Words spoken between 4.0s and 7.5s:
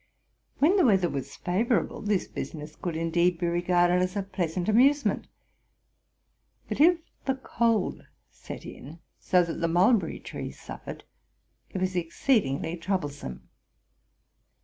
as a pleasant amusement; but, if the